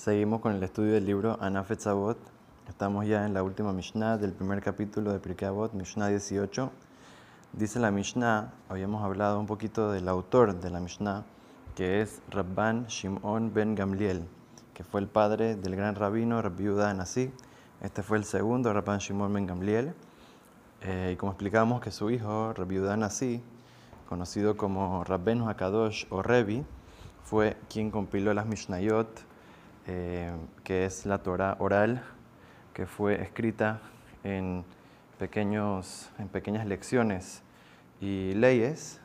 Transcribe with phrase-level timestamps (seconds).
[0.00, 2.16] Seguimos con el estudio del libro Anafet Zavot.
[2.66, 6.70] Estamos ya en la última Mishnah del primer capítulo de Pirkei Avot, Mishnah 18.
[7.52, 11.26] Dice la Mishnah, habíamos hablado un poquito del autor de la Mishnah,
[11.76, 14.26] que es Rabban Shimon ben Gamliel,
[14.72, 17.30] que fue el padre del gran rabino Rabbi Nasi.
[17.82, 19.92] Este fue el segundo Rabban Shimon ben Gamliel.
[20.80, 23.42] Eh, y como explicamos que su hijo, Rabbi Nasi,
[24.08, 26.64] conocido como Rabbenu Hakadosh o Revi,
[27.22, 29.28] fue quien compiló las Mishnayot,
[29.86, 30.32] eh,
[30.64, 32.02] que es la Torah oral,
[32.74, 33.80] que fue escrita
[34.24, 34.64] en,
[35.18, 37.42] pequeños, en pequeñas lecciones
[38.00, 39.00] y leyes,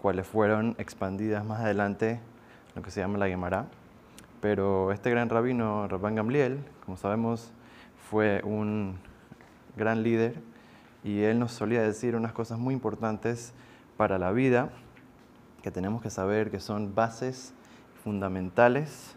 [0.00, 2.20] cuales fueron expandidas más adelante,
[2.74, 3.66] lo que se llama la Gemara.
[4.40, 7.52] Pero este gran rabino, Rabban Gamliel, como sabemos,
[8.10, 8.98] fue un
[9.76, 10.34] gran líder
[11.04, 13.52] y él nos solía decir unas cosas muy importantes
[13.96, 14.70] para la vida
[15.62, 17.54] que tenemos que saber que son bases
[18.02, 19.16] fundamentales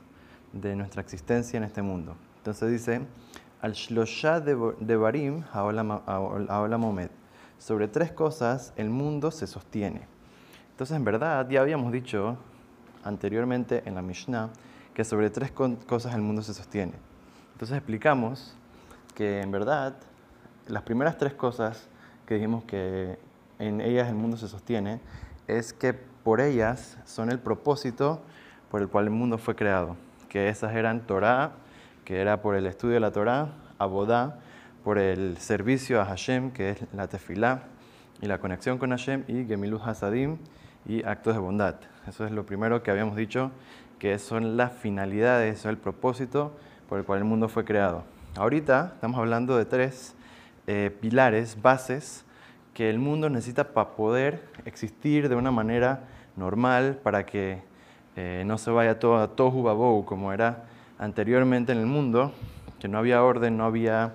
[0.53, 2.15] de nuestra existencia en este mundo.
[2.37, 3.01] Entonces dice,
[3.61, 5.43] al shlosha de barim
[6.77, 7.09] momed.
[7.57, 10.07] Sobre tres cosas el mundo se sostiene.
[10.71, 12.37] Entonces, en verdad, ya habíamos dicho
[13.03, 14.49] anteriormente en la Mishnah
[14.93, 16.93] que sobre tres cosas el mundo se sostiene.
[17.53, 18.55] Entonces explicamos
[19.15, 19.95] que en verdad
[20.67, 21.87] las primeras tres cosas
[22.25, 23.17] que dijimos que
[23.59, 24.99] en ellas el mundo se sostiene,
[25.47, 28.21] es que por ellas son el propósito
[28.71, 29.95] por el cual el mundo fue creado.
[30.33, 31.51] Que esas eran Torah,
[32.05, 34.39] que era por el estudio de la Torah, Abodá,
[34.83, 37.65] por el servicio a Hashem, que es la tefilá
[38.19, 40.39] y la conexión con Hashem, y Gemilut Hasadim
[40.87, 41.75] y actos de bondad.
[42.07, 43.51] Eso es lo primero que habíamos dicho,
[43.99, 46.57] que son las finalidades, el propósito
[46.89, 48.03] por el cual el mundo fue creado.
[48.35, 50.15] Ahorita estamos hablando de tres
[50.65, 52.25] eh, pilares, bases,
[52.73, 57.61] que el mundo necesita para poder existir de una manera normal, para que
[58.15, 60.65] eh, no se vaya todo a tohu babou como era
[60.99, 62.31] anteriormente en el mundo,
[62.79, 64.13] que no había orden, no había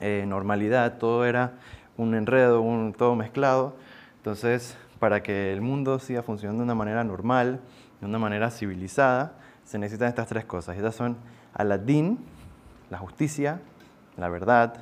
[0.00, 1.52] eh, normalidad, todo era
[1.96, 3.74] un enredo, un, todo mezclado.
[4.18, 7.60] Entonces, para que el mundo siga funcionando de una manera normal,
[8.00, 9.32] de una manera civilizada,
[9.64, 10.76] se necesitan estas tres cosas.
[10.76, 11.16] Estas son
[11.54, 12.18] Aladín,
[12.90, 13.60] la justicia,
[14.16, 14.74] la verdad,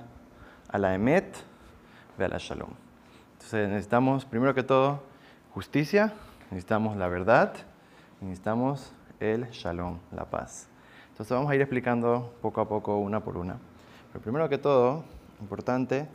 [0.68, 1.36] a la emet,
[2.18, 2.70] la shalom.
[3.34, 5.02] Entonces necesitamos, primero que todo,
[5.52, 6.12] justicia,
[6.50, 7.54] necesitamos la verdad,
[8.24, 10.68] necesitamos el shalom, la paz.
[11.10, 13.58] Entonces vamos a ir explicando poco a poco, una por una.
[14.12, 15.04] Pero primero que todo,
[15.40, 16.08] importante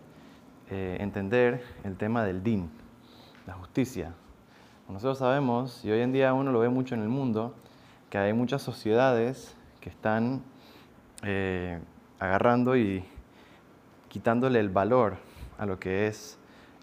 [0.69, 2.69] eh, entender el tema del din,
[3.47, 4.13] la justicia.
[4.87, 7.53] Nosotros sabemos, y hoy en día uno lo ve mucho en el mundo,
[8.09, 10.41] que hay muchas sociedades que están
[11.23, 11.79] eh,
[12.19, 13.05] agarrando y
[14.07, 15.17] quitándole el valor
[15.57, 16.37] a lo que es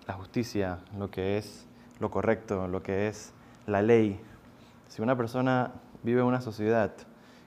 [0.06, 1.66] la justicia, lo que es
[1.98, 3.32] lo correcto, lo que es
[3.66, 4.20] la ley.
[4.88, 6.92] Si una persona vive en una sociedad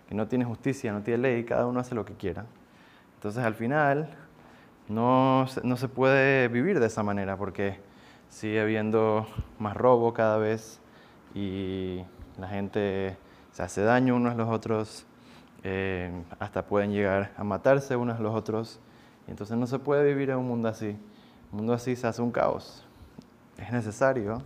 [0.08, 2.46] que no tiene justicia, no tiene ley, cada uno hace lo que quiera.
[3.16, 4.10] Entonces al final
[4.88, 7.80] no, no se puede vivir de esa manera porque
[8.30, 9.28] sigue habiendo
[9.60, 10.80] más robo cada vez
[11.34, 12.04] y
[12.38, 13.18] la gente
[13.52, 15.06] se hace daño unos a los otros,
[15.64, 18.80] eh, hasta pueden llegar a matarse unos a los otros.
[19.28, 20.98] Entonces no se puede vivir en un mundo así.
[21.52, 22.86] Un mundo así se hace un caos.
[23.58, 24.42] Es necesario,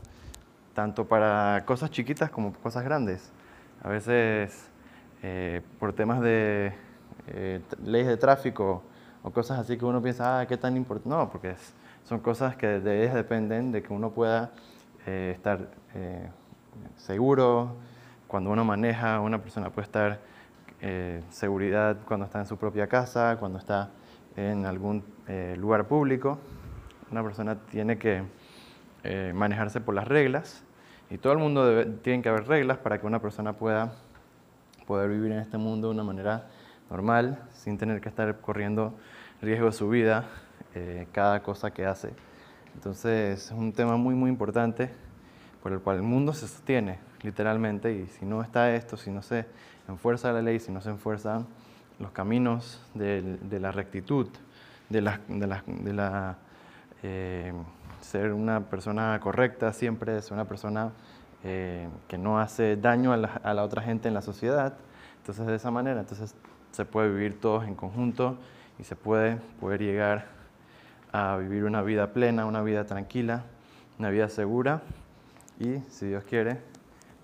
[0.74, 3.32] tanto para cosas chiquitas como cosas grandes.
[3.82, 4.70] A veces,
[5.22, 6.74] eh, por temas de
[7.28, 8.84] eh, leyes de tráfico
[9.24, 11.10] o cosas así que uno piensa, ah, qué tan importante.
[11.10, 11.56] No, porque
[12.04, 14.52] son cosas que de ellas dependen de que uno pueda
[15.06, 15.70] eh, estar
[16.98, 17.76] seguro
[18.28, 20.20] cuando uno maneja, una persona puede estar
[21.30, 23.92] seguridad cuando está en su propia casa, cuando está
[24.36, 25.04] en algún
[25.56, 26.40] lugar público
[27.14, 28.24] una persona tiene que
[29.04, 30.64] eh, manejarse por las reglas
[31.10, 33.94] y todo el mundo debe, tiene que haber reglas para que una persona pueda
[34.88, 36.48] poder vivir en este mundo de una manera
[36.90, 38.94] normal, sin tener que estar corriendo
[39.42, 40.26] riesgo de su vida
[40.76, 42.12] eh, cada cosa que hace.
[42.76, 44.90] Entonces es un tema muy muy importante
[45.62, 49.22] por el cual el mundo se sostiene literalmente y si no está esto, si no
[49.22, 49.46] se
[49.88, 51.48] enfuerza la ley, si no se enfuerzan
[52.00, 54.28] los caminos de, la rectitud,
[54.90, 56.38] de la,
[57.02, 57.54] eh,
[58.04, 60.92] ser una persona correcta siempre, ser una persona
[61.44, 64.74] eh, que no hace daño a la, otra gente en la sociedad.
[65.18, 66.36] Entonces, de esa manera, entonces
[66.72, 68.38] se puede vivir todos en conjunto
[68.78, 70.26] y se puede poder llegar
[71.12, 73.44] a vivir una vida plena, una vida tranquila,
[74.00, 74.82] una vida segura
[75.60, 76.60] y, si Dios quiere,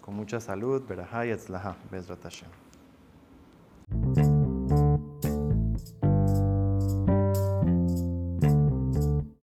[0.01, 2.68] con mucha salud, verajá y Hashem.